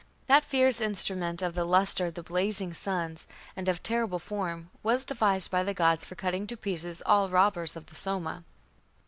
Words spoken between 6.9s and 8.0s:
all robbers of the